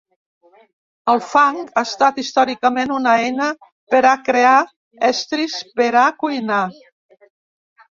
El 1.13 1.21
fang 1.33 1.59
ha 1.65 1.83
estat 1.89 2.17
històricament 2.23 2.95
una 2.97 3.15
eina 3.27 3.53
per 3.95 4.03
a 4.15 4.17
crear 4.33 4.59
estris 5.15 5.63
per 5.81 5.93
a 6.09 6.13
cuinar. 6.27 6.65